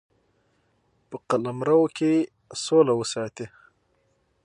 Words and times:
په 1.09 1.17
قلمرو 1.29 1.81
کې 1.97 2.11
سوله 2.63 2.93
وساتي. 2.99 3.45